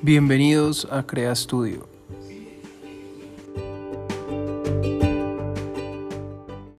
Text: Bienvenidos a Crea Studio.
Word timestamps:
Bienvenidos 0.00 0.86
a 0.92 1.02
Crea 1.02 1.34
Studio. 1.34 1.97